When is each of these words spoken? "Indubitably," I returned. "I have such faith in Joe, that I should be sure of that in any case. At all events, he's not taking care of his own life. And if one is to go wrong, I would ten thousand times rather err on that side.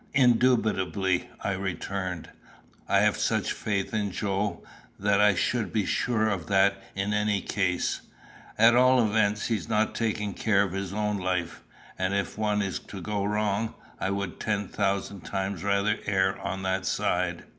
"Indubitably," 0.15 1.29
I 1.43 1.51
returned. 1.51 2.29
"I 2.89 3.01
have 3.01 3.17
such 3.17 3.53
faith 3.53 3.93
in 3.93 4.09
Joe, 4.09 4.63
that 4.97 5.21
I 5.21 5.35
should 5.35 5.71
be 5.71 5.85
sure 5.85 6.27
of 6.27 6.47
that 6.47 6.81
in 6.95 7.13
any 7.13 7.39
case. 7.39 8.01
At 8.57 8.75
all 8.75 9.05
events, 9.05 9.45
he's 9.45 9.69
not 9.69 9.93
taking 9.93 10.33
care 10.33 10.63
of 10.63 10.71
his 10.71 10.91
own 10.91 11.17
life. 11.19 11.61
And 11.99 12.15
if 12.15 12.35
one 12.35 12.63
is 12.63 12.79
to 12.79 12.99
go 12.99 13.23
wrong, 13.23 13.75
I 13.99 14.09
would 14.09 14.39
ten 14.39 14.67
thousand 14.67 15.21
times 15.21 15.63
rather 15.63 15.99
err 16.07 16.35
on 16.39 16.63
that 16.63 16.87
side. 16.87 17.43